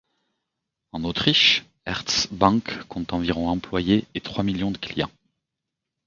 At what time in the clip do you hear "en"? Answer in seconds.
0.93-1.03